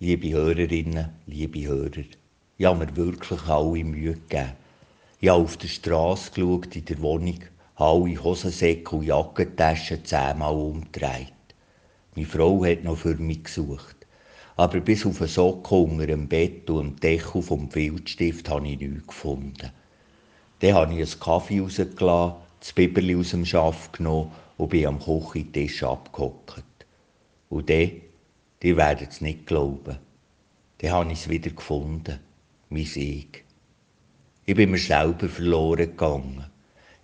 [0.00, 2.04] Liebe Hörerinnen, liebe Hörer,
[2.56, 4.52] ich habe mir wirklich alle Mühe gegeben.
[5.20, 7.40] Ich habe auf der Straße geschaut, in der Wohnung,
[7.74, 11.32] alle Hosensäcke und Jackentaschen zehnmal umgedreht.
[12.14, 13.96] Meine Frau hat noch für mich gesucht.
[14.54, 18.78] Aber bis auf einen Socken unter dem Bett und dem Deckel vom Filzstift habe ich
[18.78, 19.72] nichts gefunden.
[20.60, 25.00] Dann habe ich einen Kaffee rausgelassen, das Biberli aus dem Schaft genommen und bin am
[25.00, 26.62] Küchentisch abgehockt.
[27.48, 27.90] Und dann,
[28.62, 29.98] die werden es nicht glauben,
[30.78, 32.18] dann habe ich es wieder gefunden,
[32.70, 33.44] mein Sieg.
[34.46, 36.46] Ich bin mir selber verloren gegangen.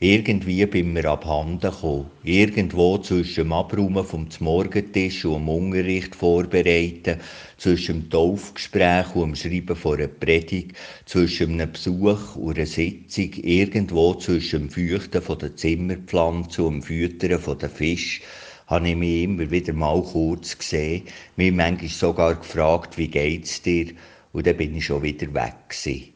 [0.00, 2.10] Irgendwie bin mir abhanden gekommen.
[2.24, 7.20] Irgendwo zwischen dem Abräumen vom Morgentisch und dem Unterricht vorbereiten,
[7.56, 13.30] zwischen dem Taufgespräch und dem Schreiben von einer Predigt, zwischen einem Besuch und einer Sitzung,
[13.34, 18.20] irgendwo zwischen dem Feuchten der Zimmerpflanzen und dem Füttern von den Fisch,
[18.66, 21.04] habe ich mich immer wieder mal kurz gesehen,
[21.36, 23.92] mich manchmal sogar gefragt, wie geht's dir?
[24.32, 26.12] Und dann bin ich schon wieder weg gewesen.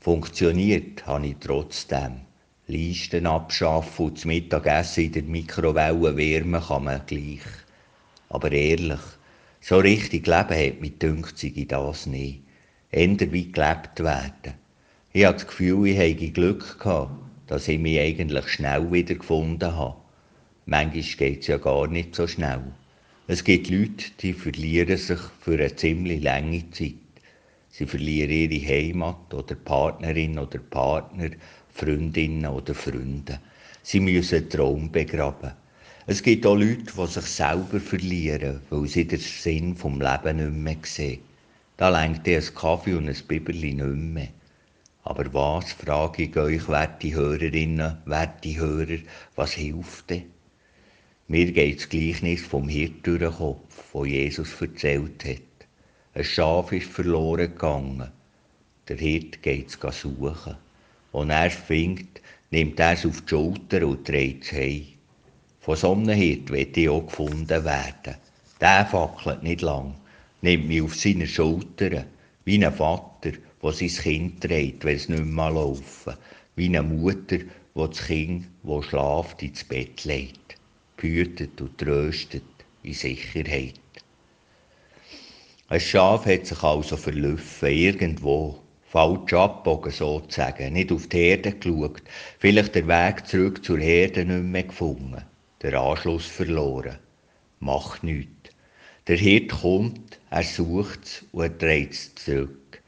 [0.00, 2.20] Funktioniert habe ich trotzdem.
[2.66, 7.40] Listen abschaffen und das Mittagessen in der Mikrowelle wärmen kann man gleich.
[8.28, 9.00] Aber ehrlich,
[9.60, 12.42] so richtig leben hat mich dünkt sich das nicht.
[12.90, 14.54] Änder wie gelebt werden.
[15.12, 17.12] Ich habe das Gefühl, ich hätte Glück gehabt,
[17.46, 19.96] dass ich mich eigentlich schnell wieder gefunden habe.
[20.70, 22.60] Manchmal geht es ja gar nicht so schnell.
[23.26, 26.92] Es gibt Leute, die verlieren sich für eine ziemlich lange Zeit.
[27.70, 31.30] Sie verlieren ihre Heimat oder Partnerin oder Partner,
[31.72, 33.40] Freundinnen oder Freunde.
[33.82, 35.52] Sie müssen Traum begraben.
[36.06, 40.52] Es gibt auch Leute, die sich selber verlieren, weil sie den Sinn vom Leben nicht
[40.52, 41.20] mehr sehen.
[41.78, 44.28] Da lenkt ein Kaffee und ein Biberli nicht mehr.
[45.02, 48.98] Aber was, frage ich euch, werte Hörerinnen, werte Hörer,
[49.34, 50.24] was hilft denn?
[51.30, 55.66] Mir geht das Gleichnis vom Hirt durch den Kopf, wo Jesus erzählt hat.
[56.14, 58.10] Ein Schaf ist verloren gegangen.
[58.88, 60.56] Der Hirt geht es suchen.
[61.12, 64.86] Und er findet, nimmt er es auf die Schulter und trägt es heim.
[65.60, 68.16] Von so einem Hirt wird ich auch gefunden werden.
[68.58, 69.96] Der fackelt nicht lang,
[70.40, 72.06] nimmt mich auf seine Schultern,
[72.46, 76.14] wie ein Vater, der sein Kind trägt, wenn es nicht mehr laufen
[76.58, 80.47] wie eine Mutter, die das Kind, das schlaft, ins Bett legt,
[80.98, 82.42] behütet und tröstet
[82.82, 83.80] in Sicherheit.
[85.68, 92.02] Ein Schaf hat sich also verlaufen, irgendwo, falsch abgebogen sozusagen, nicht auf die Herde geschaut,
[92.38, 95.22] vielleicht den Weg zurück zur Herde nicht mehr gefunden,
[95.62, 96.98] den Anschluss verloren.
[97.60, 98.32] Macht nichts.
[99.06, 102.82] Der Hirt kommt, er sucht es und er dreht es zurück.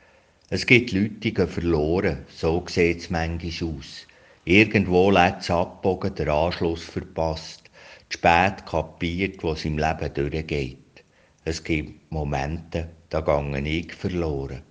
[0.48, 4.06] Es gibt Leute, die gehen verloren, so sieht es manchmal aus.
[4.44, 7.69] Irgendwo lässt es abbogen, der Anschluss verpasst,
[8.12, 11.04] spät kapiert, was im Leben durchgeht.
[11.44, 14.62] Es gibt Momente, da gehe ich verloren.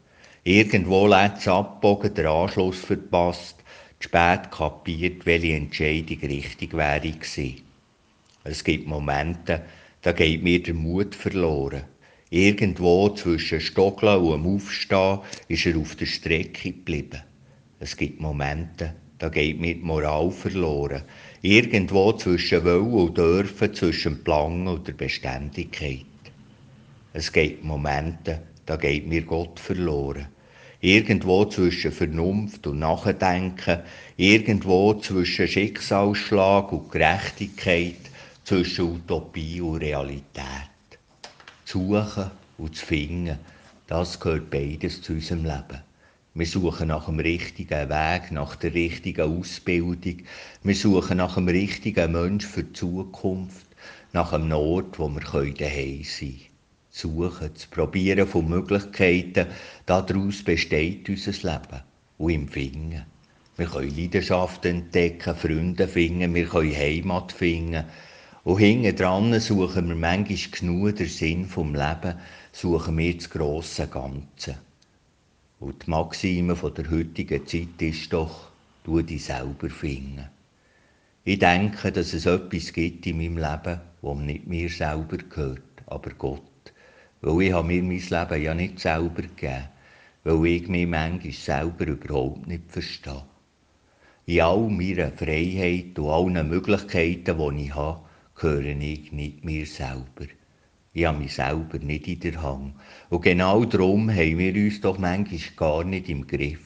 [0.43, 3.55] Irgendwo lässt es abbogen, der Anschluss verpasst,
[3.99, 7.61] spät kapiert, welche Entscheidung richtig wäre gewesen.
[8.43, 9.63] Es gibt Momente,
[10.01, 11.83] da geht mir der Mut verloren.
[12.29, 17.23] Irgendwo zwischen Stockeln und dem Aufstehen ist er auf der Strecke geblieben.
[17.79, 21.03] Es gibt Momente, da geht mir die Moral verloren.
[21.41, 26.05] Irgendwo zwischen Wollen und Dürfen, zwischen Plan und der Beständigkeit.
[27.13, 30.27] Es gibt Momente, da geht mir Gott verloren.
[30.81, 33.79] Irgendwo zwischen Vernunft und Nachdenken,
[34.17, 38.09] irgendwo zwischen Schicksalsschlag und Gerechtigkeit,
[38.43, 40.43] zwischen Utopie und Realität.
[41.63, 43.37] Zu suchen und zu finden,
[43.87, 45.88] das gehört beides zu unserem Leben.
[46.33, 50.17] Wir suchen nach dem richtigen Weg, nach der richtigen Ausbildung.
[50.63, 53.67] Wir suchen nach dem richtigen Mensch für die Zukunft,
[54.13, 56.49] nach einem Ort, wo wir daheim sein können
[56.91, 59.47] suchen, zu probieren von Möglichkeiten.
[59.85, 61.81] Daraus besteht unser Leben
[62.17, 63.05] und im Finden.
[63.57, 67.85] Wir können Leidenschaften entdecken, Freunde finden, wir können Heimat finden.
[68.43, 72.15] Und hinten dran suchen wir manchmal genug den Sinn vom Leben,
[72.51, 74.57] suchen wir das grosse Ganze.
[75.59, 78.49] Und die Maxime der heutigen Zeit ist doch,
[78.85, 80.29] du dich selber finden.
[81.25, 86.11] Ich denke, dass es etwas gibt in meinem Leben, das nicht mir selber gehört, aber
[86.11, 86.41] Gott.
[87.21, 89.67] Weil ich habe mir mein Leben ja nicht selber gegeben,
[90.23, 93.25] weil ich mich manchmal selber überhaupt nicht verstehe.
[94.27, 97.99] In all meiner Freiheit und allen Möglichkeiten, die ich habe,
[98.35, 100.27] gehöre ich nicht mir selber.
[100.93, 102.75] Ich habe mich selber nicht in der Hand.
[103.09, 106.61] Und genau darum haben wir uns doch manchmal gar nicht im Griff.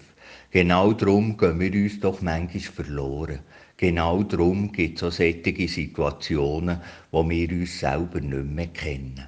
[0.51, 3.39] Genau darum gehen wir uns doch manchmal verloren.
[3.77, 6.79] Genau darum gibt es auch solche Situationen,
[7.11, 9.27] wo wir uns selber nicht mehr kennen.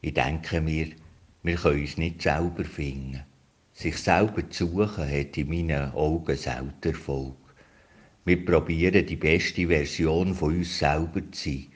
[0.00, 0.88] Ich denke mir,
[1.42, 3.22] Wir können uns nicht selber finden.
[3.72, 7.36] Sich selber zu suchen hat in meinen Augen selten Erfolg.
[8.24, 11.66] Wir probieren die beste Version von uns selber zu sein.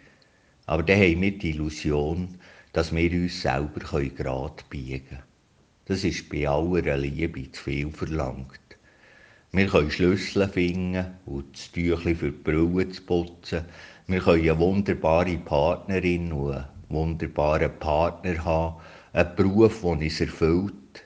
[0.72, 2.38] Aber dann haben wir die Illusion,
[2.72, 5.22] dass wir uns selber gerade biegen können.
[5.84, 8.78] Das ist bei aller Liebe zu viel verlangt.
[9.50, 13.66] Wir können Schlüssel finden und das Tüchlein für die Brille putzen.
[14.06, 18.80] Wir können eine wunderbare Partnerin und einen wunderbaren Partner haben,
[19.12, 21.04] einen Beruf, der uns erfüllt.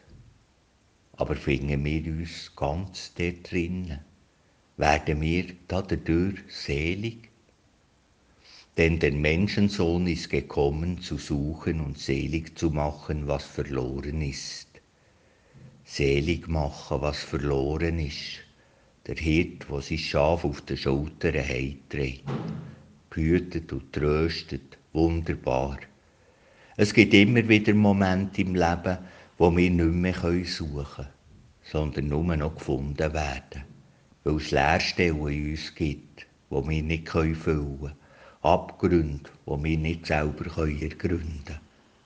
[1.16, 3.98] Aber finden wir uns ganz dort drinnen?
[4.76, 7.30] Werden wir dadurch selig?
[8.76, 14.66] Denn der Menschensohn ist gekommen, zu suchen und selig zu machen, was verloren ist
[15.86, 18.40] selig machen, was verloren ist.
[19.06, 22.24] Der Hirt, der sein Schaf auf den Schultern heimträgt,
[23.08, 25.78] behütet und tröstet, wunderbar.
[26.76, 28.98] Es gibt immer wieder Momente im Leben,
[29.38, 31.08] wo wir nicht mehr suchen können,
[31.62, 33.62] sondern nur noch gefunden werden,
[34.24, 37.92] weil es Leerstellen in uns gibt, wo wir nicht füllen können,
[38.46, 41.60] Abgründe, wo wir nicht selber ergründen können,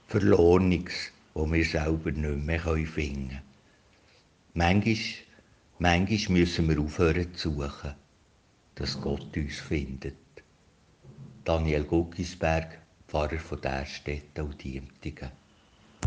[0.08, 3.42] Verlorenes, wo wir selber nicht mehr finden können.
[4.54, 7.94] Manchmal, müssen wir aufhören zu suchen,
[8.74, 10.16] dass Gott uns findet.
[11.44, 15.39] Daniel Guckisberg, Pfarrer von Därstetten und Diemtigen.